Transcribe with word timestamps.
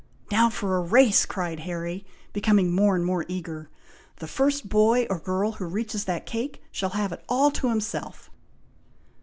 "Now 0.31 0.49
for 0.49 0.77
a 0.77 0.81
race!" 0.81 1.27
cried 1.27 1.59
Harry, 1.59 2.07
becoming 2.33 2.73
more 2.73 2.95
and 2.95 3.05
more 3.05 3.23
eager. 3.27 3.69
"The 4.15 4.25
first 4.25 4.67
boy 4.67 5.05
or 5.11 5.19
girl 5.19 5.51
who 5.51 5.65
reaches 5.65 6.05
that 6.05 6.25
cake 6.25 6.59
shall 6.71 6.89
have 6.97 7.11
it 7.11 7.23
all 7.29 7.51
to 7.51 7.69
himself!" 7.69 8.31